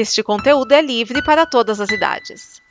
[0.00, 2.62] Este conteúdo é livre para todas as idades.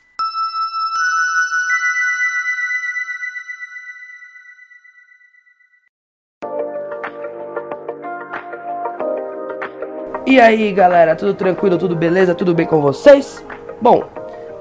[10.26, 13.44] E aí galera, tudo tranquilo, tudo beleza, tudo bem com vocês?
[13.78, 14.08] Bom,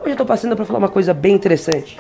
[0.02, 1.98] hoje eu tô passando para falar uma coisa bem interessante.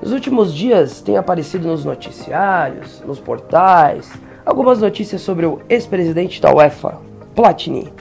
[0.00, 4.10] Nos últimos dias tem aparecido nos noticiários, nos portais,
[4.46, 7.02] algumas notícias sobre o ex-presidente da UEFA,
[7.34, 7.92] Platini.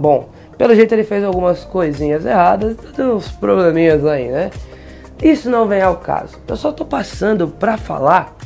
[0.00, 4.50] Bom, pelo jeito ele fez algumas coisinhas erradas, uns probleminhas aí, né?
[5.22, 6.38] Isso não vem ao caso.
[6.46, 8.36] Eu só tô passando pra falar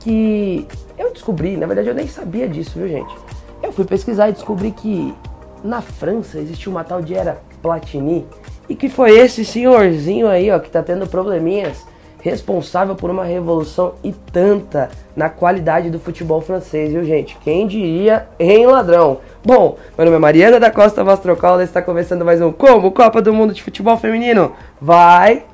[0.00, 0.66] que
[0.98, 3.14] eu descobri, na verdade eu nem sabia disso, viu gente?
[3.62, 5.14] Eu fui pesquisar e descobri que
[5.62, 8.26] na França existe uma tal de era Platini
[8.68, 11.86] e que foi esse senhorzinho aí, ó, que tá tendo probleminhas,
[12.26, 17.38] responsável por uma revolução e tanta na qualidade do futebol francês, viu, gente?
[17.44, 19.20] Quem diria em ladrão?
[19.44, 23.22] Bom, meu nome é Mariana da Costa Mastrocola e está começando mais um Combo Copa
[23.22, 24.52] do Mundo de Futebol Feminino.
[24.80, 25.44] Vai!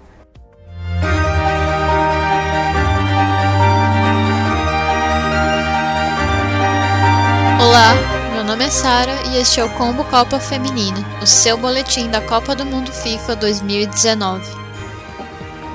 [7.60, 7.94] Olá,
[8.34, 12.22] meu nome é Sara e este é o Combo Copa Feminina, o seu boletim da
[12.22, 14.61] Copa do Mundo FIFA 2019.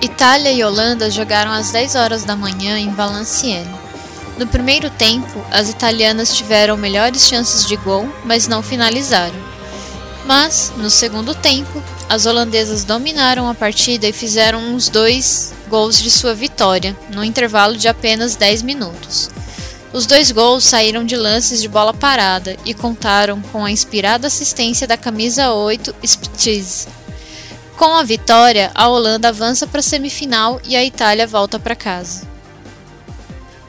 [0.01, 3.75] Itália e Holanda jogaram às 10 horas da manhã em Valenciennes.
[4.37, 9.35] No primeiro tempo, as italianas tiveram melhores chances de gol, mas não finalizaram.
[10.25, 16.11] Mas, no segundo tempo, as holandesas dominaram a partida e fizeram os dois gols de
[16.11, 19.31] sua vitória, no intervalo de apenas 10 minutos.
[19.91, 24.85] Os dois gols saíram de lances de bola parada e contaram com a inspirada assistência
[24.85, 26.87] da camisa 8 Spitz.
[27.77, 32.27] Com a vitória, a Holanda avança para a semifinal e a Itália volta para casa.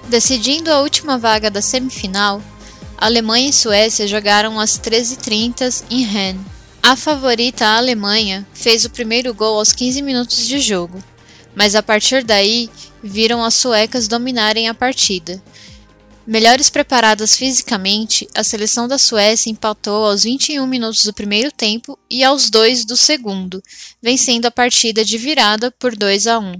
[0.08, 2.42] Decidindo a última vaga da semifinal,
[2.96, 6.40] Alemanha e Suécia jogaram às 13h30 em Rennes.
[6.82, 11.04] A favorita a Alemanha fez o primeiro gol aos 15 minutos de jogo,
[11.54, 12.70] mas a partir daí
[13.02, 15.38] viram as suecas dominarem a partida
[16.28, 22.22] Melhores preparadas fisicamente, a seleção da Suécia empatou aos 21 minutos do primeiro tempo e
[22.22, 23.62] aos 2 do segundo,
[24.02, 26.52] vencendo a partida de virada por 2 a 1.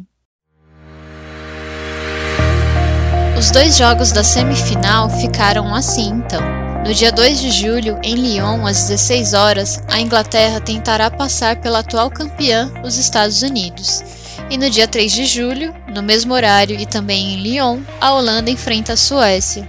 [3.39, 6.41] Os dois jogos da semifinal ficaram assim então.
[6.83, 11.81] No dia 2 de julho, em Lyon, às 16 horas, a Inglaterra tentará passar pela
[11.81, 14.03] atual campeã, os Estados Unidos.
[14.51, 18.51] E no dia 3 de julho, no mesmo horário e também em Lyon, a Holanda
[18.51, 19.69] enfrenta a Suécia.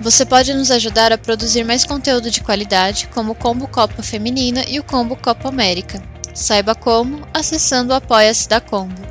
[0.00, 4.64] Você pode nos ajudar a produzir mais conteúdo de qualidade, como o Combo Copa Feminina
[4.68, 6.00] e o Combo Copa América.
[6.32, 9.10] Saiba como acessando o Apoia-se da Combo.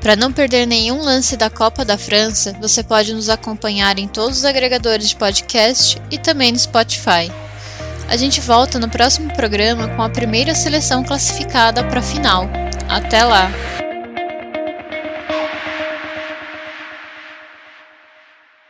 [0.00, 4.38] Para não perder nenhum lance da Copa da França, você pode nos acompanhar em todos
[4.38, 7.32] os agregadores de podcast e também no Spotify.
[8.08, 12.44] A gente volta no próximo programa com a primeira seleção classificada para a final.
[12.88, 13.50] Até lá!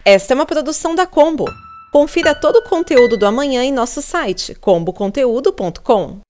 [0.03, 1.45] Esta é uma produção da Combo.
[1.93, 6.21] Confira todo o conteúdo do amanhã em nosso site comboconteúdo.com.